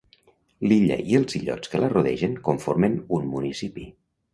[0.71, 3.91] L'illa i els illots que la rodegen conformen un municipi.